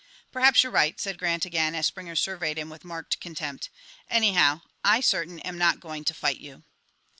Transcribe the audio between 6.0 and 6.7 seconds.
to fight you."